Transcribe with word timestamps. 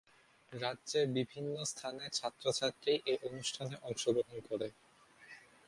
রাজ্যের 0.51 1.05
বিভিন্ন 1.17 1.55
স্থানের 1.65 2.09
ছাত্র-ছাত্রী 2.11 2.93
এই 3.05 3.17
অনুষ্ঠানে 3.27 3.75
অংশগ্রহণ 3.83 4.37
করে। 4.49 4.67